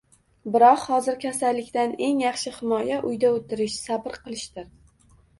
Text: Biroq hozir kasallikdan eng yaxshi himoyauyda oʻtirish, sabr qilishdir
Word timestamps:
Biroq 0.53 0.85
hozir 0.91 1.17
kasallikdan 1.25 1.91
eng 2.05 2.23
yaxshi 2.23 2.53
himoyauyda 2.55 3.29
oʻtirish, 3.41 3.75
sabr 3.83 4.17
qilishdir 4.23 4.65